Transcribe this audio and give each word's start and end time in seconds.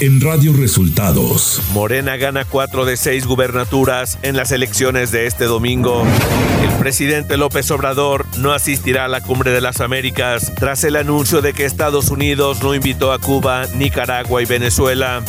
en 0.00 0.20
Radio 0.22 0.54
Resultados. 0.54 1.60
Morena 1.74 2.16
gana 2.16 2.46
cuatro 2.46 2.86
de 2.86 2.96
seis 2.96 3.26
gubernaturas 3.26 4.18
en 4.22 4.34
las 4.34 4.50
elecciones 4.50 5.10
de 5.12 5.26
este 5.26 5.44
domingo. 5.44 6.04
El 6.62 6.78
presidente 6.78 7.36
López 7.36 7.70
Obrador 7.70 8.24
no 8.38 8.52
asistirá 8.52 9.04
a 9.04 9.08
la 9.08 9.20
Cumbre 9.20 9.50
de 9.50 9.60
las 9.60 9.80
Américas 9.80 10.52
tras 10.54 10.84
el 10.84 10.96
anuncio 10.96 11.42
de 11.42 11.52
que 11.52 11.66
Estados 11.66 12.10
Unidos 12.10 12.62
no 12.62 12.74
invitó 12.74 13.12
a 13.12 13.18
Cuba, 13.18 13.66
Nicaragua 13.74 14.42
y 14.42 14.46
Venezuela. 14.46 15.22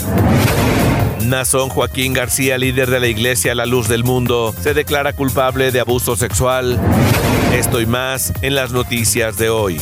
Nazón 1.25 1.67
Joaquín 1.67 2.13
García, 2.13 2.57
líder 2.57 2.89
de 2.89 3.01
la 3.01 3.07
Iglesia 3.07 3.53
La 3.55 3.65
Luz 3.65 3.89
del 3.89 4.05
Mundo, 4.05 4.55
se 4.61 4.73
declara 4.73 5.11
culpable 5.11 5.71
de 5.71 5.81
abuso 5.81 6.15
sexual. 6.15 6.79
Esto 7.53 7.81
y 7.81 7.85
más 7.85 8.31
en 8.41 8.55
las 8.55 8.71
noticias 8.71 9.37
de 9.37 9.49
hoy. 9.49 9.81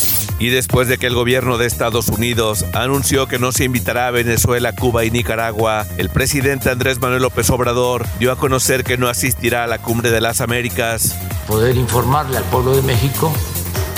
Y 0.41 0.49
después 0.49 0.87
de 0.87 0.97
que 0.97 1.05
el 1.05 1.13
gobierno 1.13 1.59
de 1.59 1.67
Estados 1.67 2.07
Unidos 2.07 2.65
anunció 2.73 3.27
que 3.27 3.37
no 3.37 3.51
se 3.51 3.63
invitará 3.63 4.07
a 4.07 4.11
Venezuela, 4.11 4.73
Cuba 4.73 5.05
y 5.05 5.11
Nicaragua, 5.11 5.85
el 5.99 6.09
presidente 6.09 6.71
Andrés 6.71 6.99
Manuel 6.99 7.21
López 7.21 7.47
Obrador 7.51 8.07
dio 8.17 8.31
a 8.31 8.35
conocer 8.35 8.83
que 8.83 8.97
no 8.97 9.07
asistirá 9.07 9.65
a 9.65 9.67
la 9.67 9.77
Cumbre 9.77 10.09
de 10.09 10.19
las 10.19 10.41
Américas. 10.41 11.15
Poder 11.45 11.77
informarle 11.77 12.37
al 12.37 12.43
pueblo 12.45 12.75
de 12.75 12.81
México 12.81 13.31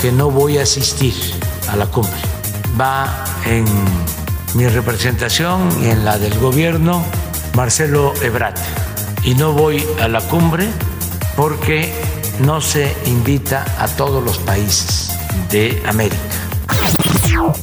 que 0.02 0.12
no 0.12 0.30
voy 0.30 0.58
a 0.58 0.64
asistir 0.64 1.14
a 1.70 1.76
la 1.76 1.86
cumbre. 1.86 2.20
Va 2.78 3.24
en 3.46 3.64
mi 4.52 4.68
representación 4.68 5.66
y 5.82 5.86
en 5.86 6.04
la 6.04 6.18
del 6.18 6.38
gobierno 6.38 7.06
Marcelo 7.54 8.12
Ebrard. 8.20 8.58
Y 9.22 9.34
no 9.34 9.52
voy 9.52 9.82
a 9.98 10.08
la 10.08 10.20
cumbre 10.20 10.68
porque 11.36 11.90
no 12.40 12.60
se 12.60 12.94
invita 13.06 13.64
a 13.78 13.88
todos 13.88 14.22
los 14.22 14.36
países 14.36 15.14
de 15.50 15.82
América. 15.86 16.18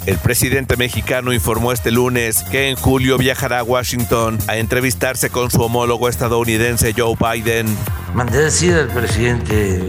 El 0.06 0.18
presidente 0.18 0.76
mexicano 0.78 1.34
informó 1.34 1.72
este 1.72 1.92
lunes 1.92 2.44
que 2.52 2.70
en 2.70 2.76
julio 2.76 3.18
viajará 3.18 3.60
a 3.60 3.64
Washington 3.64 4.38
a 4.48 4.58
entrevistarse 4.58 5.30
con 5.30 5.50
su 5.50 5.62
homólogo 5.62 6.10
estadounidense 6.10 6.94
Joe 6.96 7.16
Biden. 7.16 7.68
Mandé 8.14 8.40
decir 8.40 8.74
al 8.74 8.88
presidente 8.88 9.88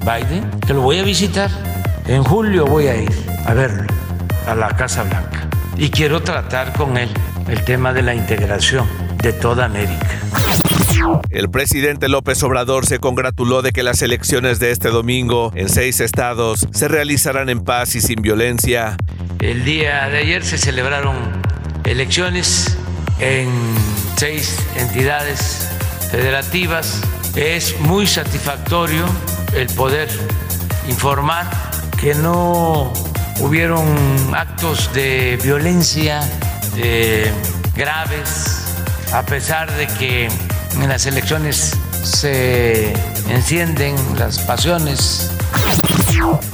Biden 0.00 0.50
que 0.66 0.74
lo 0.74 0.82
voy 0.82 0.98
a 0.98 1.02
visitar. 1.02 1.50
En 2.06 2.24
julio 2.24 2.66
voy 2.66 2.86
a 2.86 2.96
ir 2.96 3.12
a 3.44 3.54
verlo 3.54 3.86
a 4.46 4.54
la 4.54 4.68
Casa 4.76 5.02
Blanca 5.02 5.48
y 5.76 5.90
quiero 5.90 6.22
tratar 6.22 6.72
con 6.72 6.96
él 6.96 7.10
el 7.48 7.64
tema 7.64 7.92
de 7.92 8.02
la 8.02 8.14
integración 8.14 8.86
de 9.22 9.32
toda 9.32 9.66
América. 9.66 10.08
El 11.30 11.50
presidente 11.50 12.08
López 12.08 12.42
Obrador 12.42 12.86
se 12.86 12.98
congratuló 12.98 13.62
de 13.62 13.72
que 13.72 13.82
las 13.82 14.02
elecciones 14.02 14.58
de 14.58 14.70
este 14.70 14.88
domingo 14.88 15.52
en 15.54 15.68
seis 15.68 16.00
estados 16.00 16.66
se 16.72 16.88
realizarán 16.88 17.48
en 17.48 17.64
paz 17.64 17.94
y 17.94 18.00
sin 18.00 18.22
violencia. 18.22 18.96
El 19.40 19.64
día 19.64 20.08
de 20.08 20.18
ayer 20.18 20.44
se 20.44 20.58
celebraron 20.58 21.16
elecciones 21.84 22.76
en 23.18 23.48
seis 24.16 24.58
entidades 24.76 25.68
federativas. 26.10 27.00
Es 27.36 27.78
muy 27.80 28.06
satisfactorio 28.06 29.04
el 29.54 29.68
poder 29.68 30.08
informar 30.88 31.48
que 32.00 32.14
no 32.14 32.92
hubieron 33.40 33.86
actos 34.34 34.92
de 34.92 35.38
violencia 35.42 36.20
graves, 37.76 38.74
a 39.12 39.22
pesar 39.24 39.70
de 39.76 39.86
que 39.86 40.28
en 40.74 40.88
las 40.88 41.06
elecciones 41.06 41.76
se 42.02 42.92
encienden 43.28 43.96
las 44.18 44.38
pasiones. 44.40 45.30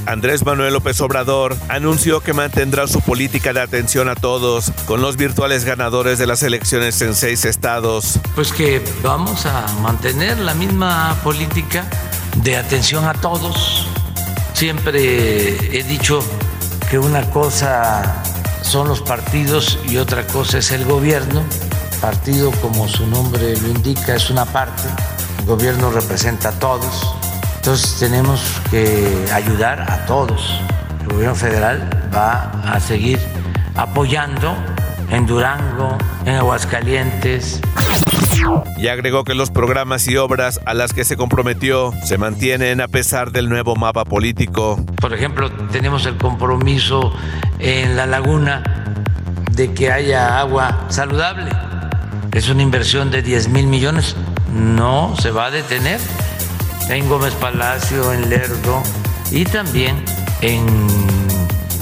Andrés 0.06 0.44
Manuel 0.44 0.74
López 0.74 1.00
Obrador 1.00 1.56
anunció 1.68 2.20
que 2.20 2.32
mantendrá 2.32 2.86
su 2.86 3.00
política 3.00 3.52
de 3.52 3.60
atención 3.60 4.08
a 4.08 4.14
todos 4.14 4.70
con 4.86 5.00
los 5.00 5.16
virtuales 5.16 5.64
ganadores 5.64 6.18
de 6.18 6.26
las 6.26 6.42
elecciones 6.42 7.00
en 7.02 7.14
seis 7.14 7.44
estados. 7.44 8.20
Pues 8.34 8.52
que 8.52 8.82
vamos 9.02 9.46
a 9.46 9.66
mantener 9.80 10.38
la 10.38 10.54
misma 10.54 11.16
política 11.24 11.84
de 12.36 12.56
atención 12.56 13.04
a 13.04 13.14
todos. 13.14 13.86
Siempre 14.52 15.78
he 15.78 15.82
dicho 15.82 16.20
que 16.90 16.98
una 16.98 17.28
cosa 17.30 18.22
son 18.62 18.88
los 18.88 19.00
partidos 19.00 19.78
y 19.88 19.96
otra 19.96 20.26
cosa 20.26 20.58
es 20.58 20.70
el 20.70 20.84
gobierno 20.84 21.42
partido, 22.06 22.52
como 22.62 22.86
su 22.86 23.04
nombre 23.04 23.56
lo 23.60 23.66
indica, 23.66 24.14
es 24.14 24.30
una 24.30 24.44
parte, 24.44 24.84
el 25.40 25.44
gobierno 25.44 25.90
representa 25.90 26.50
a 26.50 26.52
todos, 26.52 27.16
entonces 27.56 27.98
tenemos 27.98 28.40
que 28.70 29.26
ayudar 29.32 29.80
a 29.90 30.06
todos. 30.06 30.60
El 31.00 31.08
gobierno 31.08 31.34
federal 31.34 31.90
va 32.14 32.62
a 32.62 32.78
seguir 32.78 33.18
apoyando 33.74 34.54
en 35.10 35.26
Durango, 35.26 35.98
en 36.24 36.36
Aguascalientes. 36.36 37.60
Y 38.76 38.86
agregó 38.86 39.24
que 39.24 39.34
los 39.34 39.50
programas 39.50 40.06
y 40.06 40.16
obras 40.16 40.60
a 40.64 40.74
las 40.74 40.92
que 40.92 41.04
se 41.04 41.16
comprometió 41.16 41.92
se 42.04 42.18
mantienen 42.18 42.80
a 42.80 42.86
pesar 42.86 43.32
del 43.32 43.48
nuevo 43.48 43.74
mapa 43.74 44.04
político. 44.04 44.78
Por 45.00 45.12
ejemplo, 45.12 45.50
tenemos 45.72 46.06
el 46.06 46.16
compromiso 46.18 47.12
en 47.58 47.96
la 47.96 48.06
laguna 48.06 48.62
de 49.50 49.74
que 49.74 49.90
haya 49.90 50.38
agua 50.38 50.86
saludable 50.88 51.65
es 52.36 52.50
una 52.50 52.62
inversión 52.62 53.10
de 53.10 53.22
10 53.22 53.48
mil 53.48 53.66
millones, 53.66 54.14
no 54.52 55.16
se 55.16 55.30
va 55.30 55.46
a 55.46 55.50
detener. 55.50 55.98
En 56.90 57.08
Gómez 57.08 57.32
Palacio, 57.34 58.12
en 58.12 58.28
Lerdo 58.28 58.82
y 59.30 59.44
también 59.44 59.96
en 60.42 60.66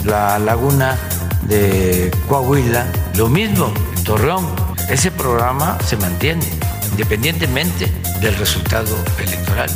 la 0.04 0.38
laguna 0.38 0.96
de 1.42 2.10
Coahuila, 2.28 2.86
lo 3.16 3.28
mismo, 3.28 3.74
en 3.96 4.04
Torreón. 4.04 4.46
Ese 4.88 5.10
programa 5.10 5.76
se 5.84 5.96
mantiene 5.96 6.44
independientemente 6.92 7.92
del 8.20 8.36
resultado 8.36 8.96
electoral. 9.18 9.70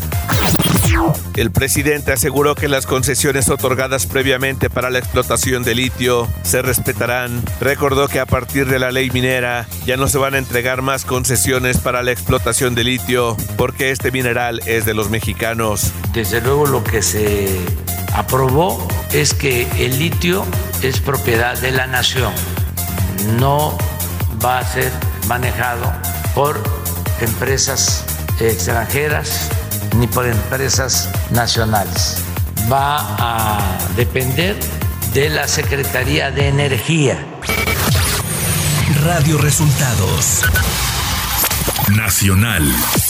El 1.34 1.50
presidente 1.50 2.12
aseguró 2.12 2.54
que 2.54 2.69
las 2.69 2.87
concesiones 2.87 3.49
otorgadas 3.49 4.06
previamente 4.06 4.71
para 4.71 4.91
la 4.91 4.99
explotación 4.99 5.62
de 5.62 5.75
litio 5.75 6.26
se 6.43 6.62
respetarán. 6.62 7.43
Recordó 7.60 8.09
que 8.09 8.21
a 8.21 8.26
partir 8.26 8.66
de 8.66 8.78
la 8.78 8.91
ley 8.91 9.10
minera 9.10 9.66
ya 9.87 9.97
no 9.97 10.09
se 10.09 10.19
van 10.19 10.34
a 10.34 10.38
entregar 10.38 10.82
más 10.82 11.04
concesiones 11.04 11.78
para 11.78 12.03
la 12.03 12.10
explotación 12.10 12.75
de 12.75 12.84
litio 12.84 13.37
porque 13.56 13.91
este 13.91 14.10
mineral 14.10 14.60
es 14.66 14.84
de 14.84 14.94
los 14.94 15.10
mexicanos. 15.10 15.93
Desde 16.12 16.41
luego 16.41 16.66
lo 16.66 16.82
que 16.82 17.03
se 17.03 17.49
aprobó 18.15 18.87
es 19.12 19.34
que 19.34 19.69
el 19.78 19.99
litio 19.99 20.44
es 20.82 21.00
propiedad 21.00 21.59
de 21.60 21.70
la 21.70 21.87
nación. 21.87 22.32
No 23.38 23.76
va 24.44 24.59
a 24.59 24.65
ser 24.65 24.91
manejado 25.28 25.93
por 26.34 26.60
empresas 27.20 28.05
extranjeras 28.41 29.50
ni 29.97 30.06
por 30.06 30.27
empresas 30.27 31.09
nacionales. 31.31 32.16
Va 32.71 32.99
a 33.19 33.78
depender 33.97 34.56
de 35.15 35.31
la 35.31 35.49
Secretaría 35.49 36.31
de 36.31 36.49
Energía. 36.49 37.25
Radio 39.05 39.38
Resultados 39.38 40.43
Nacional. 41.97 42.62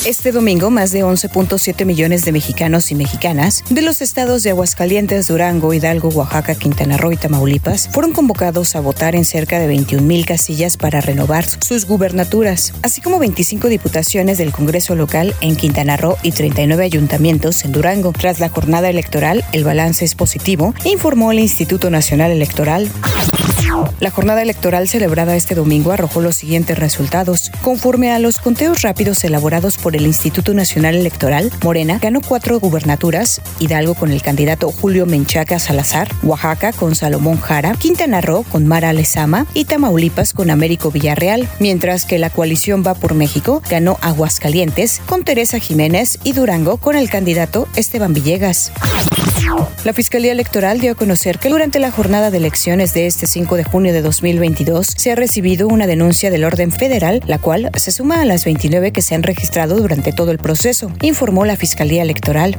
Este 0.05 0.33
domingo, 0.33 0.71
más 0.71 0.93
de 0.93 1.05
11.7 1.05 1.85
millones 1.85 2.25
de 2.25 2.33
mexicanos 2.33 2.91
y 2.91 2.95
mexicanas 2.95 3.65
de 3.71 3.83
los 3.83 4.01
estados 4.01 4.43
de 4.43 4.51
Aguascalientes, 4.51 5.29
Durango, 5.29 5.75
Hidalgo, 5.75 6.09
Oaxaca, 6.09 6.55
Quintana 6.55 6.97
Roo 6.97 7.13
y 7.13 7.17
Tamaulipas 7.17 7.89
fueron 7.89 8.13
convocados 8.13 8.77
a 8.77 8.81
votar 8.81 9.15
en 9.15 9.25
cerca 9.25 9.59
de 9.59 9.67
21 9.67 10.07
mil 10.07 10.27
casillas 10.27 10.77
para 10.77 11.01
renovar 11.01 11.47
sus 11.61 11.87
gubernaturas, 11.87 12.73
así 12.83 13.01
como 13.01 13.19
25 13.19 13.69
diputaciones 13.69 14.39
del 14.39 14.53
Congreso 14.53 14.95
local 14.95 15.35
en 15.41 15.57
Quintana 15.57 15.97
Roo 15.97 16.17
y 16.23 16.33
39 16.33 16.85
ayuntamientos 16.85 17.65
en 17.65 17.73
Durango. 17.73 18.13
Tras 18.13 18.39
la 18.39 18.49
jornada 18.49 18.89
electoral, 18.91 19.45
el 19.53 19.65
balance 19.65 20.05
es 20.05 20.15
positivo, 20.15 20.75
informó 20.85 21.33
el 21.33 21.41
Instituto 21.41 21.91
Nacional 21.91 22.31
Electoral. 22.31 22.89
La 24.01 24.11
jornada 24.11 24.43
electoral 24.43 24.89
celebrada 24.89 25.37
este 25.37 25.55
domingo 25.55 25.93
arrojó 25.93 26.21
los 26.21 26.37
siguientes 26.37 26.79
resultados. 26.79 27.51
Conforme 27.63 28.11
a 28.11 28.19
los 28.19 28.39
conteos 28.39 28.83
rápidos 28.83 29.25
elaborados 29.25 29.77
por 29.77 29.97
el 29.97 30.07
Instituto 30.07 30.55
Nacional 30.55 30.95
Electoral, 30.95 31.51
Morena 31.63 31.99
ganó 31.99 32.21
cuatro 32.21 32.61
gubernaturas, 32.61 33.41
Hidalgo 33.59 33.95
con 33.95 34.11
el 34.11 34.23
candidato 34.23 34.71
Julio 34.71 35.05
Menchaca 35.07 35.59
Salazar, 35.59 36.09
Oaxaca 36.23 36.73
con 36.73 36.95
Salomón 36.95 37.41
Jara, 37.41 37.75
Quintana 37.75 38.21
Roo 38.21 38.45
con 38.45 38.67
Mara 38.67 38.93
Lezama 38.93 39.47
y 39.55 39.65
Tamaulipas 39.65 40.33
con 40.33 40.51
Américo 40.51 40.91
Villarreal, 40.91 41.49
mientras 41.59 42.05
que 42.05 42.19
la 42.19 42.31
coalición 42.31 42.85
Va 42.87 42.95
por 42.95 43.15
México 43.15 43.63
ganó 43.69 43.99
Aguascalientes 44.01 45.01
con 45.07 45.25
Teresa 45.25 45.59
Jiménez 45.59 46.19
y 46.25 46.33
Durango 46.33 46.77
con 46.77 46.97
el 46.97 47.11
candidato 47.11 47.67
Esteban 47.75 48.15
Villegas. 48.15 48.73
La 49.85 49.93
Fiscalía 49.93 50.33
Electoral 50.33 50.81
dio 50.81 50.93
a 50.93 50.95
conocer 50.95 51.39
que 51.39 51.49
durante 51.49 51.79
la 51.79 51.91
jornada 51.91 52.31
de 52.31 52.39
elecciones 52.39 52.95
de 52.95 53.07
este 53.07 53.27
5 53.27 53.57
de 53.57 53.65
junio 53.65 53.93
de 53.93 54.03
2022 54.03 54.87
se 54.97 55.13
ha 55.13 55.15
recibido 55.15 55.69
una 55.69 55.87
denuncia 55.87 56.31
del 56.31 56.45
orden 56.45 56.73
federal, 56.73 57.23
la 57.27 57.39
cual 57.39 57.71
se 57.77 57.91
suma 57.91 58.21
a 58.21 58.25
las 58.25 58.45
29 58.45 58.93
que 58.93 59.03
se 59.03 59.15
han 59.15 59.23
registrado 59.23 59.77
durante 59.77 60.13
todo 60.13 60.31
el 60.31 60.39
proceso, 60.39 60.91
informó 61.03 61.45
la 61.45 61.57
Fiscalía 61.57 62.03
Electoral. 62.03 62.59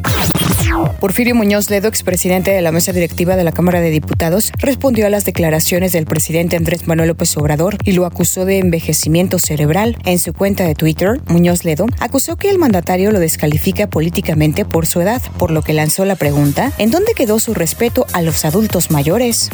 Porfirio 1.00 1.36
Muñoz 1.36 1.70
Ledo, 1.70 1.88
expresidente 1.88 2.52
de 2.52 2.62
la 2.62 2.72
mesa 2.72 2.92
directiva 2.92 3.36
de 3.36 3.44
la 3.44 3.52
Cámara 3.52 3.82
de 3.82 3.90
Diputados, 3.90 4.52
respondió 4.60 5.08
a 5.08 5.10
las 5.10 5.26
declaraciones 5.26 5.94
del 5.94 6.06
presidente 6.06 6.58
Andrés 6.58 6.88
Manuel 6.88 7.10
López 7.10 7.36
Obrador 7.38 7.78
y 7.84 7.94
lo 7.94 8.06
acusó 8.06 8.46
de 8.46 8.60
envejecimiento 8.60 9.40
cerebral. 9.40 9.98
En 10.06 10.20
su 10.20 10.34
cuenta 10.34 10.66
de 10.66 10.76
Twitter, 10.76 11.22
Muñoz 11.28 11.64
Ledo 11.64 11.88
acusó 12.00 12.36
que 12.36 12.50
el 12.50 12.60
mandatario 12.60 13.12
lo 13.12 13.20
descalifica 13.20 13.88
políticamente 13.88 14.66
por 14.66 14.86
su 14.86 15.02
edad, 15.02 15.22
por 15.38 15.52
lo 15.52 15.62
que 15.62 15.74
lanzó 15.74 16.06
la 16.06 16.16
pregunta, 16.16 16.72
¿en 16.78 16.89
dónde 16.90 17.14
quedó 17.14 17.40
su 17.40 17.54
respeto 17.54 18.06
a 18.14 18.22
los 18.22 18.46
adultos 18.46 18.92
mayores? 18.92 19.50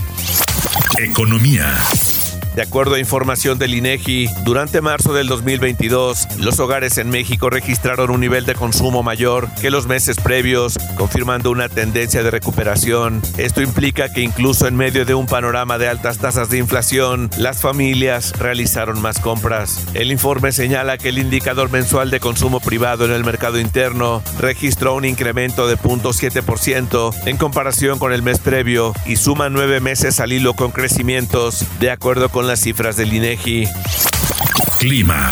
Economía. 0.97 1.77
De 2.55 2.61
acuerdo 2.61 2.95
a 2.95 2.99
información 2.99 3.59
del 3.59 3.73
INEGI, 3.73 4.29
durante 4.45 4.79
marzo 4.79 5.13
del 5.13 5.27
2022, 5.27 6.39
los 6.39 6.57
hogares 6.61 6.97
en 6.97 7.09
México 7.09 7.49
registraron 7.49 8.09
un 8.09 8.21
nivel 8.21 8.45
de 8.45 8.55
consumo 8.55 9.03
mayor 9.03 9.49
que 9.59 9.69
los 9.69 9.87
meses 9.87 10.15
previos, 10.15 10.77
confirmando 10.95 11.51
una 11.51 11.67
tendencia 11.67 12.23
de 12.23 12.31
recuperación. 12.31 13.21
Esto 13.37 13.61
implica 13.61 14.07
que 14.07 14.21
incluso 14.21 14.67
en 14.67 14.77
medio 14.77 15.03
de 15.03 15.13
un 15.13 15.25
panorama 15.25 15.77
de 15.77 15.89
altas 15.89 16.19
tasas 16.19 16.49
de 16.49 16.57
inflación, 16.57 17.29
las 17.37 17.59
familias 17.59 18.31
realizaron 18.39 19.01
más 19.01 19.19
compras. 19.19 19.85
El 19.93 20.09
informe 20.09 20.53
señala 20.53 20.97
que 20.97 21.09
el 21.09 21.17
indicador 21.17 21.69
mensual 21.69 22.09
de 22.09 22.21
consumo 22.21 22.61
privado 22.61 23.03
en 23.03 23.11
el 23.11 23.25
mercado 23.25 23.59
interno 23.59 24.23
registró 24.39 24.95
un 24.95 25.03
incremento 25.03 25.67
de 25.67 25.77
0.7% 25.77 27.13
en 27.25 27.35
comparación 27.35 27.99
con 27.99 28.13
el 28.13 28.21
mes 28.21 28.39
previo 28.39 28.93
y 29.05 29.17
suma 29.17 29.49
nueve 29.49 29.81
meses 29.81 30.21
al 30.21 30.31
hilo 30.31 30.53
con 30.53 30.71
crecimientos, 30.71 31.65
de 31.81 31.91
acuerdo 31.91 32.29
con 32.29 32.44
las 32.45 32.59
cifras 32.61 32.95
del 32.97 33.13
INEGI. 33.13 33.67
Clima. 34.79 35.31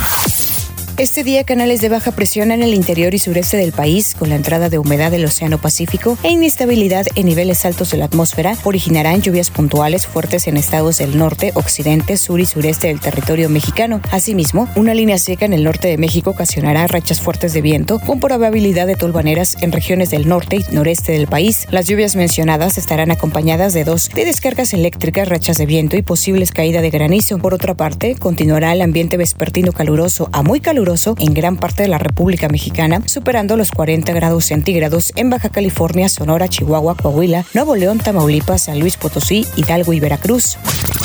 Este 0.99 1.23
día 1.23 1.43
canales 1.43 1.81
de 1.81 1.89
baja 1.89 2.11
presión 2.11 2.51
en 2.51 2.61
el 2.61 2.75
interior 2.75 3.15
y 3.15 3.17
sureste 3.17 3.57
del 3.57 3.71
país, 3.71 4.13
con 4.13 4.29
la 4.29 4.35
entrada 4.35 4.69
de 4.69 4.77
humedad 4.77 5.09
del 5.09 5.25
Océano 5.25 5.57
Pacífico 5.57 6.19
e 6.21 6.29
inestabilidad 6.29 7.07
en 7.15 7.25
niveles 7.25 7.65
altos 7.65 7.89
de 7.89 7.97
la 7.97 8.05
atmósfera, 8.05 8.55
originarán 8.63 9.23
lluvias 9.23 9.49
puntuales 9.49 10.05
fuertes 10.05 10.47
en 10.47 10.55
estados 10.55 10.99
del 10.99 11.17
norte, 11.17 11.51
occidente, 11.55 12.15
sur 12.15 12.39
y 12.39 12.45
sureste 12.45 12.89
del 12.89 12.99
territorio 12.99 13.49
mexicano. 13.49 14.01
Asimismo, 14.11 14.69
una 14.75 14.93
línea 14.93 15.17
seca 15.17 15.45
en 15.45 15.53
el 15.53 15.63
norte 15.63 15.87
de 15.87 15.97
México 15.97 16.29
ocasionará 16.29 16.85
rachas 16.85 17.19
fuertes 17.19 17.53
de 17.53 17.63
viento 17.63 17.97
con 17.97 18.19
probabilidad 18.19 18.85
de 18.85 18.95
tolvaneras 18.95 19.57
en 19.61 19.71
regiones 19.71 20.11
del 20.11 20.27
norte 20.27 20.57
y 20.57 20.75
noreste 20.75 21.13
del 21.13 21.25
país. 21.25 21.65
Las 21.71 21.87
lluvias 21.87 22.15
mencionadas 22.15 22.77
estarán 22.77 23.09
acompañadas 23.09 23.73
de 23.73 23.83
dos 23.83 24.09
de 24.13 24.25
descargas 24.25 24.73
eléctricas, 24.73 25.27
rachas 25.27 25.57
de 25.57 25.65
viento 25.65 25.97
y 25.97 26.03
posibles 26.03 26.51
caída 26.51 26.81
de 26.81 26.91
granizo. 26.91 27.39
Por 27.39 27.55
otra 27.55 27.73
parte, 27.73 28.13
continuará 28.13 28.73
el 28.73 28.81
ambiente 28.83 29.17
vespertino 29.17 29.71
caluroso 29.71 30.29
a 30.31 30.43
muy 30.43 30.59
caluroso 30.59 30.82
en 31.17 31.33
gran 31.33 31.55
parte 31.55 31.83
de 31.83 31.87
la 31.87 31.97
República 31.97 32.49
Mexicana, 32.49 33.01
superando 33.05 33.55
los 33.55 33.71
40 33.71 34.11
grados 34.11 34.45
centígrados 34.45 35.13
en 35.15 35.29
Baja 35.29 35.47
California, 35.47 36.09
Sonora, 36.09 36.49
Chihuahua, 36.49 36.95
Coahuila, 36.95 37.45
Nuevo 37.53 37.75
León, 37.77 37.99
Tamaulipas, 37.99 38.63
San 38.63 38.79
Luis 38.79 38.97
Potosí, 38.97 39.47
Hidalgo 39.55 39.93
y 39.93 40.01
Veracruz. 40.01 40.57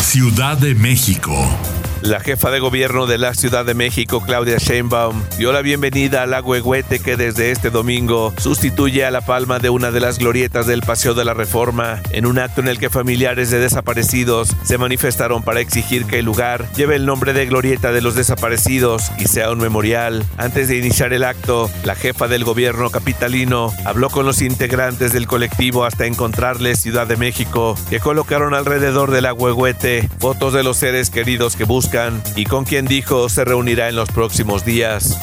Ciudad 0.02 0.58
de 0.58 0.74
México. 0.74 1.32
La 2.00 2.20
jefa 2.20 2.52
de 2.52 2.60
gobierno 2.60 3.06
de 3.06 3.18
la 3.18 3.34
Ciudad 3.34 3.64
de 3.64 3.74
México, 3.74 4.22
Claudia 4.24 4.58
Sheinbaum, 4.58 5.20
dio 5.36 5.52
la 5.52 5.62
bienvenida 5.62 6.22
al 6.22 6.30
lago 6.30 6.54
Eguete 6.54 7.00
que 7.00 7.16
desde 7.16 7.50
este 7.50 7.70
domingo 7.70 8.32
sustituye 8.38 9.04
a 9.04 9.10
la 9.10 9.20
palma 9.20 9.58
de 9.58 9.68
una 9.68 9.90
de 9.90 9.98
las 9.98 10.18
glorietas 10.18 10.68
del 10.68 10.82
Paseo 10.82 11.14
de 11.14 11.24
la 11.24 11.34
Reforma, 11.34 12.00
en 12.12 12.24
un 12.24 12.38
acto 12.38 12.60
en 12.60 12.68
el 12.68 12.78
que 12.78 12.88
familiares 12.88 13.50
de 13.50 13.58
desaparecidos 13.58 14.54
se 14.62 14.78
manifestaron 14.78 15.42
para 15.42 15.58
exigir 15.58 16.04
que 16.06 16.20
el 16.20 16.24
lugar 16.24 16.70
lleve 16.76 16.94
el 16.94 17.04
nombre 17.04 17.32
de 17.32 17.46
Glorieta 17.46 17.90
de 17.90 18.00
los 18.00 18.14
Desaparecidos 18.14 19.10
y 19.18 19.26
sea 19.26 19.50
un 19.50 19.58
memorial. 19.58 20.24
Antes 20.36 20.68
de 20.68 20.78
iniciar 20.78 21.12
el 21.12 21.24
acto, 21.24 21.68
la 21.82 21.96
jefa 21.96 22.28
del 22.28 22.44
gobierno 22.44 22.90
capitalino 22.90 23.72
habló 23.84 24.08
con 24.08 24.24
los 24.24 24.40
integrantes 24.40 25.12
del 25.12 25.26
colectivo 25.26 25.84
hasta 25.84 26.06
encontrarles 26.06 26.80
Ciudad 26.80 27.08
de 27.08 27.16
México, 27.16 27.74
que 27.90 27.98
colocaron 27.98 28.54
alrededor 28.54 29.10
del 29.10 29.24
lago 29.24 29.48
Eguete 29.48 30.08
fotos 30.20 30.52
de 30.52 30.62
los 30.62 30.76
seres 30.76 31.10
queridos 31.10 31.56
que 31.56 31.64
buscan 31.64 31.87
y 32.36 32.44
con 32.44 32.64
quien 32.64 32.84
dijo 32.84 33.28
se 33.28 33.44
reunirá 33.44 33.88
en 33.88 33.96
los 33.96 34.10
próximos 34.10 34.64
días. 34.64 35.18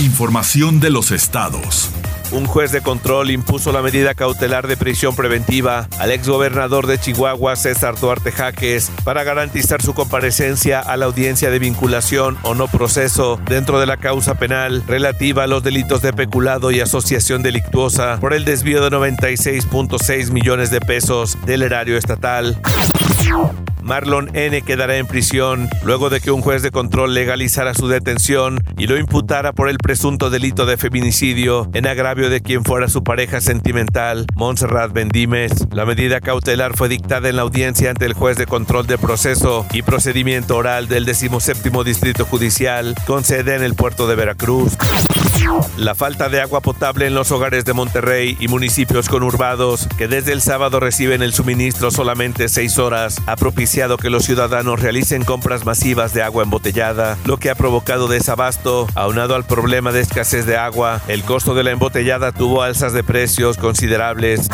Información 0.00 0.80
de 0.80 0.90
los 0.90 1.10
estados. 1.10 1.90
Un 2.32 2.46
juez 2.46 2.72
de 2.72 2.80
control 2.80 3.30
impuso 3.30 3.70
la 3.70 3.82
medida 3.82 4.14
cautelar 4.14 4.66
de 4.66 4.76
prisión 4.76 5.14
preventiva 5.14 5.88
al 5.98 6.10
exgobernador 6.10 6.86
de 6.86 6.98
Chihuahua, 6.98 7.54
César 7.54 7.98
Duarte 8.00 8.32
Jaques, 8.32 8.90
para 9.04 9.24
garantizar 9.24 9.82
su 9.82 9.94
comparecencia 9.94 10.80
a 10.80 10.96
la 10.96 11.04
audiencia 11.06 11.50
de 11.50 11.58
vinculación 11.58 12.36
o 12.42 12.54
no 12.54 12.66
proceso 12.66 13.38
dentro 13.46 13.78
de 13.78 13.86
la 13.86 13.98
causa 13.98 14.34
penal 14.34 14.82
relativa 14.86 15.44
a 15.44 15.46
los 15.46 15.62
delitos 15.62 16.02
de 16.02 16.12
peculado 16.12 16.70
y 16.70 16.80
asociación 16.80 17.42
delictuosa 17.42 18.18
por 18.20 18.32
el 18.32 18.44
desvío 18.44 18.82
de 18.82 18.96
96.6 18.96 20.30
millones 20.30 20.70
de 20.70 20.80
pesos 20.80 21.38
del 21.44 21.62
erario 21.62 21.96
estatal. 21.96 22.58
Marlon 23.86 24.30
N. 24.34 24.60
quedará 24.62 24.96
en 24.96 25.06
prisión 25.06 25.68
luego 25.84 26.10
de 26.10 26.20
que 26.20 26.32
un 26.32 26.42
juez 26.42 26.62
de 26.62 26.72
control 26.72 27.14
legalizara 27.14 27.72
su 27.72 27.86
detención 27.86 28.58
y 28.76 28.88
lo 28.88 28.98
imputara 28.98 29.52
por 29.52 29.68
el 29.68 29.78
presunto 29.78 30.28
delito 30.28 30.66
de 30.66 30.76
feminicidio 30.76 31.70
en 31.72 31.86
agravio 31.86 32.28
de 32.28 32.42
quien 32.42 32.64
fuera 32.64 32.88
su 32.88 33.04
pareja 33.04 33.40
sentimental, 33.40 34.26
Montserrat 34.34 34.92
Bendimes. 34.92 35.68
La 35.70 35.86
medida 35.86 36.20
cautelar 36.20 36.76
fue 36.76 36.88
dictada 36.88 37.28
en 37.28 37.36
la 37.36 37.42
audiencia 37.42 37.90
ante 37.90 38.06
el 38.06 38.14
juez 38.14 38.36
de 38.36 38.46
control 38.46 38.86
de 38.86 38.98
proceso 38.98 39.64
y 39.72 39.82
procedimiento 39.82 40.56
oral 40.56 40.88
del 40.88 41.04
17 41.04 41.70
Distrito 41.84 42.24
Judicial, 42.24 42.94
con 43.06 43.22
sede 43.22 43.54
en 43.54 43.62
el 43.62 43.74
puerto 43.74 44.08
de 44.08 44.16
Veracruz. 44.16 44.76
La 45.78 45.94
falta 45.94 46.28
de 46.28 46.40
agua 46.40 46.60
potable 46.60 47.06
en 47.06 47.14
los 47.14 47.30
hogares 47.30 47.64
de 47.64 47.72
Monterrey 47.72 48.36
y 48.40 48.48
municipios 48.48 49.08
conurbados, 49.08 49.86
que 49.98 50.08
desde 50.08 50.32
el 50.32 50.40
sábado 50.40 50.80
reciben 50.80 51.22
el 51.22 51.32
suministro 51.32 51.90
solamente 51.90 52.48
seis 52.48 52.78
horas, 52.78 53.20
ha 53.26 53.36
propiciado 53.36 53.98
que 53.98 54.10
los 54.10 54.24
ciudadanos 54.24 54.80
realicen 54.80 55.24
compras 55.24 55.64
masivas 55.64 56.14
de 56.14 56.22
agua 56.22 56.42
embotellada, 56.42 57.18
lo 57.24 57.36
que 57.38 57.50
ha 57.50 57.54
provocado 57.54 58.08
desabasto, 58.08 58.86
aunado 58.94 59.34
al 59.34 59.44
problema 59.44 59.92
de 59.92 60.00
escasez 60.00 60.46
de 60.46 60.56
agua. 60.56 61.00
El 61.08 61.22
costo 61.22 61.54
de 61.54 61.64
la 61.64 61.70
embotellada 61.70 62.32
tuvo 62.32 62.62
alzas 62.62 62.92
de 62.92 63.04
precios 63.04 63.56
considerables. 63.56 64.48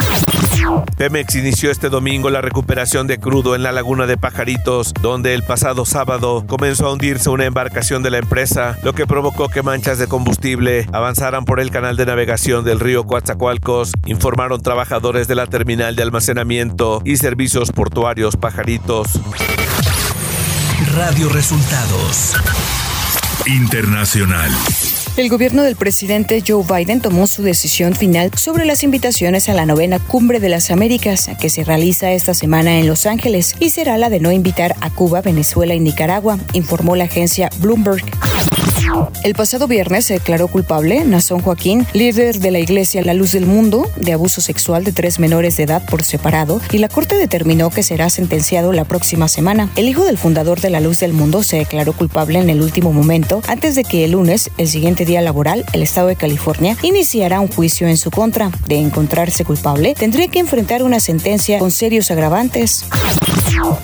Pemex 0.96 1.34
inició 1.34 1.70
este 1.70 1.88
domingo 1.88 2.30
la 2.30 2.40
recuperación 2.40 3.06
de 3.06 3.18
crudo 3.18 3.54
en 3.54 3.62
la 3.62 3.72
laguna 3.72 4.06
de 4.06 4.16
Pajaritos, 4.16 4.92
donde 5.00 5.34
el 5.34 5.42
pasado 5.42 5.84
sábado 5.84 6.44
comenzó 6.46 6.86
a 6.86 6.92
hundirse 6.92 7.30
una 7.30 7.46
embarcación 7.46 8.02
de 8.02 8.10
la 8.10 8.18
empresa, 8.18 8.78
lo 8.82 8.92
que 8.92 9.06
provocó 9.06 9.48
que 9.48 9.62
manchas 9.62 9.98
de 9.98 10.06
combustible 10.06 10.71
avanzaran 10.92 11.44
por 11.44 11.60
el 11.60 11.70
canal 11.70 11.96
de 11.96 12.06
navegación 12.06 12.64
del 12.64 12.80
río 12.80 13.04
Coatzacoalcos, 13.04 13.92
informaron 14.06 14.60
trabajadores 14.60 15.28
de 15.28 15.34
la 15.34 15.46
terminal 15.46 15.96
de 15.96 16.02
almacenamiento 16.02 17.02
y 17.04 17.16
servicios 17.16 17.72
portuarios 17.72 18.36
Pajaritos. 18.36 19.08
Radio 20.96 21.28
Resultados 21.28 22.34
Internacional. 23.46 24.50
El 25.16 25.28
gobierno 25.28 25.62
del 25.62 25.76
presidente 25.76 26.42
Joe 26.46 26.64
Biden 26.64 27.02
tomó 27.02 27.26
su 27.26 27.42
decisión 27.42 27.94
final 27.94 28.30
sobre 28.34 28.64
las 28.64 28.82
invitaciones 28.82 29.50
a 29.50 29.52
la 29.52 29.66
novena 29.66 29.98
Cumbre 29.98 30.40
de 30.40 30.48
las 30.48 30.70
Américas, 30.70 31.28
que 31.38 31.50
se 31.50 31.64
realiza 31.64 32.12
esta 32.12 32.32
semana 32.32 32.78
en 32.78 32.86
Los 32.86 33.04
Ángeles, 33.04 33.54
y 33.60 33.68
será 33.68 33.98
la 33.98 34.08
de 34.08 34.20
no 34.20 34.32
invitar 34.32 34.74
a 34.80 34.88
Cuba, 34.88 35.20
Venezuela 35.20 35.74
y 35.74 35.80
Nicaragua, 35.80 36.38
informó 36.54 36.96
la 36.96 37.04
agencia 37.04 37.50
Bloomberg. 37.58 38.04
El 39.24 39.34
pasado 39.34 39.68
viernes 39.68 40.06
se 40.06 40.14
declaró 40.14 40.48
culpable 40.48 41.04
Nazón 41.04 41.40
Joaquín, 41.40 41.86
líder 41.92 42.40
de 42.40 42.50
la 42.50 42.58
Iglesia 42.58 43.02
La 43.02 43.14
Luz 43.14 43.32
del 43.32 43.46
Mundo, 43.46 43.88
de 43.96 44.12
abuso 44.12 44.40
sexual 44.40 44.82
de 44.84 44.92
tres 44.92 45.18
menores 45.18 45.56
de 45.56 45.62
edad 45.62 45.84
por 45.86 46.02
separado, 46.02 46.60
y 46.72 46.78
la 46.78 46.88
Corte 46.88 47.14
determinó 47.14 47.70
que 47.70 47.84
será 47.84 48.10
sentenciado 48.10 48.72
la 48.72 48.84
próxima 48.84 49.28
semana. 49.28 49.70
El 49.76 49.88
hijo 49.88 50.04
del 50.04 50.18
fundador 50.18 50.60
de 50.60 50.70
La 50.70 50.80
Luz 50.80 50.98
del 50.98 51.12
Mundo 51.12 51.42
se 51.44 51.58
declaró 51.58 51.92
culpable 51.92 52.40
en 52.40 52.50
el 52.50 52.62
último 52.62 52.92
momento, 52.92 53.42
antes 53.46 53.76
de 53.76 53.84
que 53.84 54.04
el 54.04 54.12
lunes, 54.12 54.50
el 54.58 54.68
siguiente 54.68 55.04
día 55.04 55.20
laboral, 55.20 55.64
el 55.72 55.82
Estado 55.82 56.08
de 56.08 56.16
California 56.16 56.76
iniciara 56.82 57.40
un 57.40 57.48
juicio 57.48 57.86
en 57.86 57.96
su 57.96 58.10
contra. 58.10 58.50
De 58.66 58.78
encontrarse 58.78 59.44
culpable, 59.44 59.94
tendría 59.94 60.28
que 60.28 60.40
enfrentar 60.40 60.82
una 60.82 61.00
sentencia 61.00 61.58
con 61.58 61.70
serios 61.70 62.10
agravantes. 62.10 62.84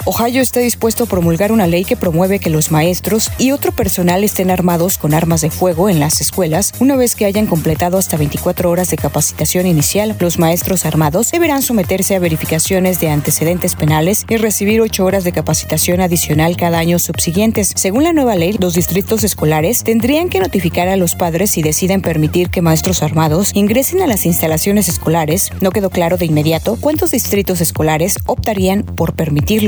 Ohio 0.04 0.42
está 0.42 0.61
dispuesto 0.61 1.04
a 1.04 1.06
promulgar 1.06 1.52
una 1.52 1.66
ley 1.66 1.85
que 1.85 1.97
promueve 1.97 2.40
que 2.40 2.50
los 2.50 2.70
maestros 2.70 3.30
y 3.38 3.52
otro 3.52 3.73
personal 3.73 4.25
estén 4.25 4.50
armados 4.50 4.99
con 4.99 5.14
armas 5.14 5.40
de 5.42 5.50
fuego 5.50 5.88
en 5.88 6.00
las 6.00 6.20
escuelas 6.20 6.73
una 6.80 6.97
vez 6.97 7.14
que 7.14 7.26
hayan 7.26 7.47
completado 7.47 7.99
hasta 7.99 8.16
24 8.16 8.70
horas 8.70 8.90
de 8.90 8.97
capacitación 8.97 9.66
inicial. 9.66 10.16
Los 10.18 10.38
maestros 10.38 10.85
armados 10.85 11.30
deberán 11.30 11.62
someterse 11.62 12.16
a 12.16 12.18
verificaciones 12.18 13.00
de 13.00 13.11
antecedentes 13.11 13.75
penales 13.76 14.25
y 14.28 14.37
recibir 14.37 14.80
8 14.80 15.04
horas 15.04 15.25
de 15.25 15.32
capacitación 15.32 16.00
adicional 16.00 16.56
cada 16.56 16.78
año 16.78 16.99
subsiguientes. 16.99 17.73
Según 17.76 18.04
la 18.04 18.12
nueva 18.12 18.35
ley, 18.35 18.56
los 18.58 18.75
distritos 18.75 19.23
escolares 19.23 19.85
tendrían 19.85 20.28
que 20.28 20.40
notificar 20.40 20.88
a 20.88 20.97
los 20.97 21.14
padres 21.14 21.50
si 21.50 21.62
deciden 21.62 22.02
permitir 22.02 22.50
que 22.50 22.62
maestros 22.62 23.02
armados 23.02 23.52
ingresen 23.54 24.02
a 24.02 24.06
las 24.06 24.26
instalaciones 24.26 24.88
escolares. 24.88 25.50
No 25.61 25.70
quedó 25.70 25.90
claro 25.90 26.16
de 26.16 26.26
inmediato 26.26 26.78
cuántos 26.80 27.12
distritos 27.12 27.61
escolares 27.61 28.16
optarían 28.26 28.82
por 28.82 29.14
permitirlo. 29.14 29.67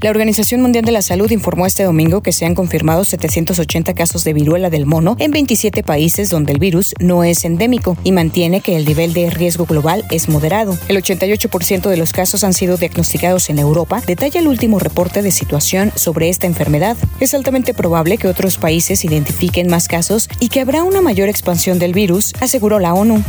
La 0.00 0.10
Organización 0.10 0.60
Mundial 0.62 0.84
de 0.84 0.92
la 0.92 1.02
Salud 1.02 1.30
informó 1.30 1.66
este 1.66 1.84
domingo 1.84 2.22
que 2.22 2.32
se 2.32 2.46
han 2.46 2.54
confirmado 2.54 3.04
780 3.04 3.94
casos 3.94 4.24
de 4.24 4.32
viruela 4.32 4.70
del 4.70 4.86
mono 4.86 5.16
en 5.18 5.30
27 5.30 5.82
países 5.82 6.30
donde 6.30 6.52
el 6.52 6.58
virus 6.58 6.94
no 7.00 7.24
es 7.24 7.44
endémico 7.44 7.96
y 8.04 8.12
mantiene 8.12 8.60
que 8.60 8.76
el 8.76 8.84
nivel 8.84 9.12
de 9.12 9.30
riesgo 9.30 9.66
global 9.66 10.04
es 10.10 10.28
moderado. 10.28 10.76
El 10.88 11.02
88% 11.02 11.88
de 11.88 11.96
los 11.96 12.12
casos 12.12 12.44
han 12.44 12.54
sido 12.54 12.76
diagnosticados 12.76 13.50
en 13.50 13.58
Europa, 13.58 14.02
detalla 14.06 14.40
el 14.40 14.48
último 14.48 14.78
reporte 14.78 15.22
de 15.22 15.32
situación 15.32 15.92
sobre 15.94 16.28
esta 16.28 16.46
enfermedad. 16.46 16.96
Es 17.20 17.34
altamente 17.34 17.74
probable 17.74 18.18
que 18.18 18.28
otros 18.28 18.56
países 18.56 19.04
identifiquen 19.04 19.68
más 19.68 19.88
casos 19.88 20.28
y 20.40 20.48
que 20.48 20.60
habrá 20.60 20.82
una 20.82 21.00
mayor 21.00 21.28
expansión 21.28 21.78
del 21.78 21.92
virus, 21.92 22.32
aseguró 22.40 22.78
la 22.78 22.94
ONU. 22.94 23.22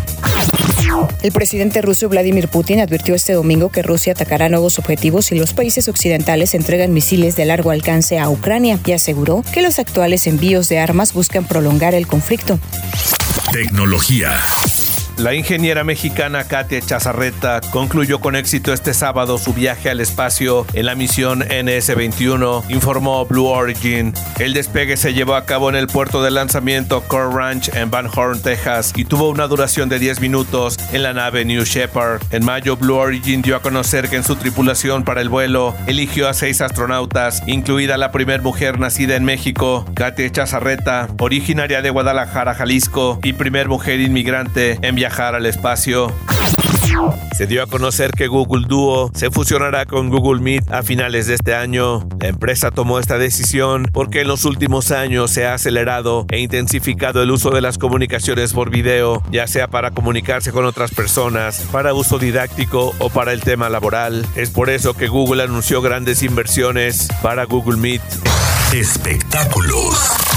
El 1.21 1.31
presidente 1.31 1.81
ruso 1.81 2.09
Vladimir 2.09 2.47
Putin 2.47 2.79
advirtió 2.79 3.15
este 3.15 3.33
domingo 3.33 3.69
que 3.69 3.81
Rusia 3.81 4.13
atacará 4.13 4.49
nuevos 4.49 4.79
objetivos 4.79 5.25
si 5.25 5.35
los 5.35 5.53
países 5.53 5.88
occidentales 5.88 6.53
entregan 6.53 6.93
misiles 6.93 7.35
de 7.35 7.45
largo 7.45 7.71
alcance 7.71 8.19
a 8.19 8.29
Ucrania 8.29 8.79
y 8.85 8.93
aseguró 8.93 9.43
que 9.53 9.61
los 9.61 9.79
actuales 9.79 10.27
envíos 10.27 10.69
de 10.69 10.79
armas 10.79 11.13
buscan 11.13 11.45
prolongar 11.45 11.93
el 11.93 12.07
conflicto. 12.07 12.59
Tecnología. 13.51 14.39
La 15.19 15.33
ingeniera 15.33 15.83
mexicana 15.83 16.45
Katia 16.45 16.79
Chazarreta 16.79 17.59
concluyó 17.71 18.19
con 18.19 18.38
éxito 18.38 18.71
este 18.71 18.93
sábado 18.93 19.38
su 19.38 19.53
viaje 19.53 19.89
al 19.89 19.99
espacio 19.99 20.65
en 20.71 20.85
la 20.85 20.95
misión 20.95 21.41
NS-21, 21.41 22.63
informó 22.69 23.25
Blue 23.25 23.47
Origin. 23.47 24.13
El 24.39 24.53
despegue 24.53 24.95
se 24.95 25.13
llevó 25.13 25.35
a 25.35 25.45
cabo 25.45 25.67
en 25.67 25.75
el 25.75 25.88
puerto 25.88 26.23
de 26.23 26.31
lanzamiento 26.31 27.01
Core 27.01 27.35
Ranch 27.35 27.67
en 27.75 27.91
Van 27.91 28.07
Horn, 28.07 28.41
Texas, 28.41 28.93
y 28.95 29.03
tuvo 29.03 29.27
una 29.27 29.47
duración 29.47 29.89
de 29.89 29.99
10 29.99 30.21
minutos 30.21 30.77
en 30.93 31.03
la 31.03 31.11
nave 31.11 31.43
New 31.43 31.65
Shepard. 31.65 32.21
En 32.31 32.45
mayo, 32.45 32.77
Blue 32.77 32.95
Origin 32.95 33.41
dio 33.41 33.57
a 33.57 33.61
conocer 33.61 34.07
que 34.07 34.15
en 34.15 34.23
su 34.23 34.38
tripulación 34.38 35.03
para 35.03 35.19
el 35.19 35.27
vuelo 35.27 35.75
eligió 35.85 36.29
a 36.29 36.33
seis 36.33 36.61
astronautas, 36.61 37.43
incluida 37.45 37.97
la 37.97 38.13
primera 38.13 38.41
mujer 38.41 38.79
nacida 38.79 39.17
en 39.17 39.25
México, 39.25 39.85
Katia 39.95 40.31
Chazarreta, 40.31 41.09
originaria 41.19 41.81
de 41.81 41.89
Guadalajara, 41.89 42.53
Jalisco, 42.53 43.19
y 43.21 43.33
primer 43.33 43.67
mujer 43.67 43.99
inmigrante 43.99 44.79
en 44.81 44.95
viajar 45.10 45.34
al 45.34 45.48
espacio. 45.48 46.13
Se 47.36 47.48
dio 47.48 47.63
a 47.63 47.66
conocer 47.66 48.12
que 48.12 48.28
Google 48.28 48.68
Duo 48.68 49.10
se 49.16 49.32
fusionará 49.32 49.88
con 49.88 50.10
Google 50.10 50.39
Meet 50.39 50.72
a 50.72 50.84
finales 50.84 51.25
de 51.25 51.34
este 51.34 51.56
año. 51.56 52.08
La 52.20 52.28
empresa 52.28 52.70
tomó 52.70 53.00
esta 53.00 53.18
decisión 53.18 53.88
porque 53.92 54.22
en 54.22 54.28
los 54.28 54.46
últimos 54.46 54.92
años 54.92 55.32
se 55.32 55.48
ha 55.48 55.56
acelerado 55.56 56.28
e 56.30 56.39
intensificado 56.42 57.24
el 57.24 57.32
uso 57.32 57.50
de 57.50 57.62
las 57.62 57.80
comunicaciones 57.80 58.54
por 58.54 58.70
video, 58.70 59.24
ya 59.32 59.48
sea 59.48 59.68
para 59.68 59.89
comunicarse 59.89 60.51
con 60.51 60.66
otras 60.66 60.92
personas, 60.92 61.66
para 61.72 61.96
uso 61.96 62.20
didáctico 62.20 62.94
o 63.00 63.10
para 63.10 63.34
el 63.34 63.42
tema 63.42 63.68
laboral. 63.68 64.28
Es 64.36 64.51
por 64.51 64.70
eso 64.70 64.94
que 64.94 65.08
Google 65.08 65.42
anunció 65.42 65.82
grandes 65.82 66.22
inversiones 66.22 67.08
para 67.24 67.46
Google 67.46 67.78
Meet. 67.78 68.04
Espectáculos. 68.74 70.28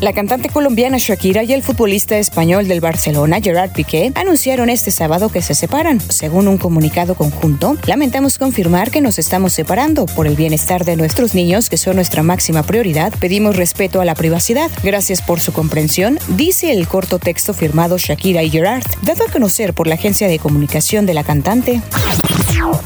La 0.00 0.12
cantante 0.12 0.48
colombiana 0.48 0.96
Shakira 0.98 1.42
y 1.42 1.52
el 1.52 1.64
futbolista 1.64 2.18
español 2.18 2.68
del 2.68 2.80
Barcelona, 2.80 3.40
Gerard 3.42 3.72
Piqué, 3.72 4.12
anunciaron 4.14 4.70
este 4.70 4.92
sábado 4.92 5.28
que 5.28 5.42
se 5.42 5.56
separan. 5.56 6.00
Según 6.00 6.46
un 6.46 6.56
comunicado 6.56 7.16
conjunto, 7.16 7.76
lamentamos 7.84 8.38
confirmar 8.38 8.92
que 8.92 9.00
nos 9.00 9.18
estamos 9.18 9.54
separando 9.54 10.06
por 10.06 10.28
el 10.28 10.36
bienestar 10.36 10.84
de 10.84 10.94
nuestros 10.94 11.34
niños, 11.34 11.68
que 11.68 11.78
son 11.78 11.96
nuestra 11.96 12.22
máxima 12.22 12.62
prioridad. 12.62 13.12
Pedimos 13.18 13.56
respeto 13.56 14.00
a 14.00 14.04
la 14.04 14.14
privacidad. 14.14 14.70
Gracias 14.84 15.20
por 15.20 15.40
su 15.40 15.52
comprensión, 15.52 16.20
dice 16.28 16.70
el 16.70 16.86
corto 16.86 17.18
texto 17.18 17.52
firmado 17.52 17.98
Shakira 17.98 18.44
y 18.44 18.50
Gerard, 18.50 18.84
dado 19.02 19.24
a 19.24 19.32
conocer 19.32 19.74
por 19.74 19.88
la 19.88 19.96
agencia 19.96 20.28
de 20.28 20.38
comunicación 20.38 21.06
de 21.06 21.14
la 21.14 21.24
cantante. 21.24 21.82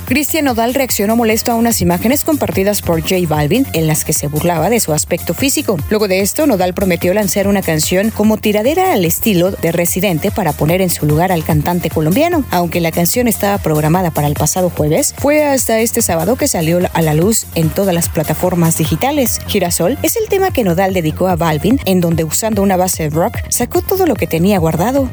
Cristian 0.04 0.44
Nodal 0.44 0.74
reaccionó 0.74 1.16
molesto 1.16 1.52
a 1.52 1.54
unas 1.54 1.80
imágenes 1.80 2.24
compartidas 2.24 2.82
por 2.82 3.00
J 3.00 3.16
Balvin 3.26 3.66
en 3.72 3.86
las 3.86 4.04
que 4.04 4.12
se 4.12 4.26
burlaba 4.26 4.70
de 4.70 4.80
su 4.80 4.92
aspecto 4.92 5.34
físico. 5.34 5.76
Luego 5.88 6.08
de 6.08 6.20
esto, 6.20 6.46
Nodal 6.46 6.74
prometió 6.74 7.01
lanzar 7.10 7.48
una 7.48 7.62
canción 7.62 8.10
como 8.10 8.36
tiradera 8.36 8.92
al 8.92 9.04
estilo 9.04 9.50
de 9.50 9.72
Residente 9.72 10.30
para 10.30 10.52
poner 10.52 10.80
en 10.80 10.90
su 10.90 11.04
lugar 11.04 11.32
al 11.32 11.44
cantante 11.44 11.90
colombiano. 11.90 12.44
Aunque 12.50 12.80
la 12.80 12.92
canción 12.92 13.26
estaba 13.26 13.58
programada 13.58 14.10
para 14.12 14.28
el 14.28 14.34
pasado 14.34 14.70
jueves, 14.70 15.14
fue 15.18 15.44
hasta 15.44 15.80
este 15.80 16.00
sábado 16.00 16.36
que 16.36 16.48
salió 16.48 16.78
a 16.92 17.02
la 17.02 17.14
luz 17.14 17.46
en 17.54 17.68
todas 17.68 17.94
las 17.94 18.08
plataformas 18.08 18.78
digitales. 18.78 19.40
Girasol 19.48 19.98
es 20.02 20.16
el 20.16 20.28
tema 20.28 20.52
que 20.52 20.64
Nodal 20.64 20.94
dedicó 20.94 21.28
a 21.28 21.36
Balvin, 21.36 21.80
en 21.84 22.00
donde 22.00 22.24
usando 22.24 22.62
una 22.62 22.76
base 22.76 23.04
de 23.04 23.10
rock 23.10 23.38
sacó 23.48 23.82
todo 23.82 24.06
lo 24.06 24.14
que 24.14 24.26
tenía 24.26 24.58
guardado. 24.58 25.10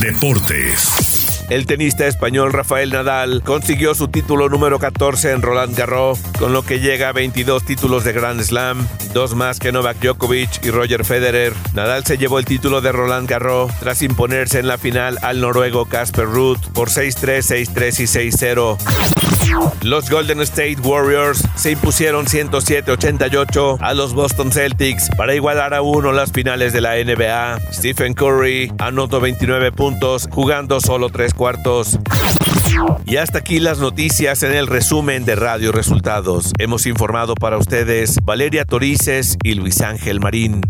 Deportes. 0.00 1.07
El 1.50 1.64
tenista 1.66 2.06
español 2.06 2.52
Rafael 2.52 2.90
Nadal 2.90 3.42
consiguió 3.42 3.94
su 3.94 4.08
título 4.08 4.50
número 4.50 4.78
14 4.78 5.32
en 5.32 5.40
Roland 5.40 5.74
Garros, 5.74 6.20
con 6.38 6.52
lo 6.52 6.62
que 6.62 6.78
llega 6.78 7.08
a 7.08 7.12
22 7.12 7.64
títulos 7.64 8.04
de 8.04 8.12
Grand 8.12 8.42
Slam, 8.42 8.86
dos 9.14 9.34
más 9.34 9.58
que 9.58 9.72
Novak 9.72 9.98
Djokovic 9.98 10.62
y 10.62 10.70
Roger 10.70 11.06
Federer. 11.06 11.54
Nadal 11.72 12.04
se 12.04 12.18
llevó 12.18 12.38
el 12.38 12.44
título 12.44 12.82
de 12.82 12.92
Roland 12.92 13.28
Garros 13.28 13.72
tras 13.80 14.02
imponerse 14.02 14.58
en 14.58 14.68
la 14.68 14.76
final 14.76 15.18
al 15.22 15.40
noruego 15.40 15.86
Casper 15.86 16.26
Ruud 16.26 16.58
por 16.74 16.90
6-3, 16.90 17.66
6-3 17.72 18.00
y 18.00 18.30
6-0. 18.30 19.17
Los 19.82 20.10
Golden 20.10 20.40
State 20.40 20.76
Warriors 20.82 21.42
se 21.56 21.72
impusieron 21.72 22.26
107-88 22.26 23.78
a 23.80 23.94
los 23.94 24.14
Boston 24.14 24.52
Celtics 24.52 25.08
para 25.16 25.34
igualar 25.34 25.74
a 25.74 25.82
uno 25.82 26.12
las 26.12 26.32
finales 26.32 26.72
de 26.72 26.80
la 26.80 26.96
NBA. 26.96 27.58
Stephen 27.72 28.14
Curry 28.14 28.72
anotó 28.78 29.20
29 29.20 29.72
puntos 29.72 30.28
jugando 30.30 30.80
solo 30.80 31.08
3 31.08 31.34
cuartos. 31.34 31.98
Y 33.06 33.16
hasta 33.16 33.38
aquí 33.38 33.60
las 33.60 33.78
noticias 33.78 34.42
en 34.42 34.54
el 34.54 34.66
resumen 34.66 35.24
de 35.24 35.36
Radio 35.36 35.72
Resultados. 35.72 36.52
Hemos 36.58 36.86
informado 36.86 37.34
para 37.34 37.58
ustedes 37.58 38.18
Valeria 38.22 38.64
Torices 38.64 39.36
y 39.42 39.54
Luis 39.54 39.80
Ángel 39.80 40.20
Marín. 40.20 40.60